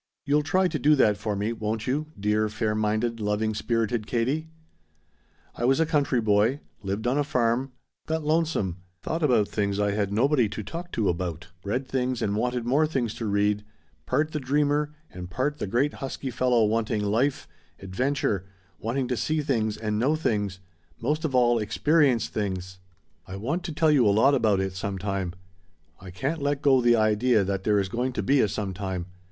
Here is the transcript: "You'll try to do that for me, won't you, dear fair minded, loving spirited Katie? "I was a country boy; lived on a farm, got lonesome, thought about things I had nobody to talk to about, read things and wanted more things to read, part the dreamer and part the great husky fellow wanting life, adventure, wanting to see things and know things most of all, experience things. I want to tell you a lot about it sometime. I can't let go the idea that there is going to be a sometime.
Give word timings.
"You'll 0.25 0.41
try 0.41 0.67
to 0.67 0.79
do 0.79 0.95
that 0.95 1.15
for 1.15 1.35
me, 1.35 1.53
won't 1.53 1.85
you, 1.85 2.07
dear 2.19 2.49
fair 2.49 2.73
minded, 2.73 3.19
loving 3.19 3.53
spirited 3.53 4.07
Katie? 4.07 4.49
"I 5.53 5.63
was 5.63 5.79
a 5.79 5.85
country 5.85 6.19
boy; 6.19 6.61
lived 6.81 7.05
on 7.05 7.19
a 7.19 7.23
farm, 7.23 7.73
got 8.07 8.23
lonesome, 8.23 8.77
thought 9.03 9.21
about 9.21 9.47
things 9.49 9.79
I 9.79 9.91
had 9.91 10.11
nobody 10.11 10.49
to 10.49 10.63
talk 10.63 10.91
to 10.93 11.07
about, 11.07 11.49
read 11.63 11.87
things 11.87 12.23
and 12.23 12.35
wanted 12.35 12.65
more 12.65 12.87
things 12.87 13.13
to 13.13 13.27
read, 13.27 13.63
part 14.07 14.31
the 14.31 14.39
dreamer 14.39 14.91
and 15.11 15.29
part 15.29 15.59
the 15.59 15.67
great 15.67 15.93
husky 15.93 16.31
fellow 16.31 16.65
wanting 16.65 17.03
life, 17.03 17.47
adventure, 17.79 18.47
wanting 18.79 19.07
to 19.07 19.15
see 19.15 19.41
things 19.43 19.77
and 19.77 19.99
know 19.99 20.15
things 20.15 20.59
most 20.99 21.23
of 21.25 21.35
all, 21.35 21.59
experience 21.59 22.27
things. 22.27 22.79
I 23.27 23.35
want 23.35 23.61
to 23.65 23.71
tell 23.71 23.91
you 23.91 24.07
a 24.07 24.09
lot 24.09 24.33
about 24.33 24.59
it 24.61 24.73
sometime. 24.73 25.33
I 25.99 26.09
can't 26.09 26.41
let 26.41 26.63
go 26.63 26.81
the 26.81 26.95
idea 26.95 27.43
that 27.43 27.65
there 27.65 27.79
is 27.79 27.87
going 27.87 28.13
to 28.13 28.23
be 28.23 28.41
a 28.41 28.47
sometime. 28.47 29.05